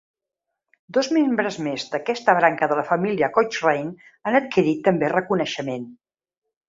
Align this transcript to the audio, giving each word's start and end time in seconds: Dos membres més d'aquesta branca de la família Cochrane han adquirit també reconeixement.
Dos 0.97 1.09
membres 1.17 1.57
més 1.67 1.85
d'aquesta 1.91 2.35
branca 2.39 2.69
de 2.71 2.77
la 2.79 2.85
família 2.93 3.29
Cochrane 3.35 3.93
han 4.31 4.39
adquirit 4.41 4.83
també 4.89 5.13
reconeixement. 5.15 5.87